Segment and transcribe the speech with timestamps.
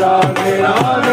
[0.00, 1.09] Radhe Radhe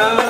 [0.00, 0.29] 하나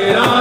[0.00, 0.39] Yeah.